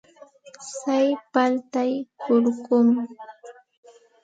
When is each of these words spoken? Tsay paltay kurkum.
Tsay 0.69 1.07
paltay 1.33 1.91
kurkum. 2.21 2.87